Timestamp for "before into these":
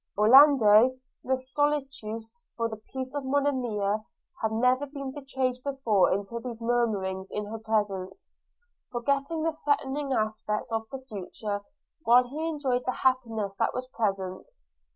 5.63-6.59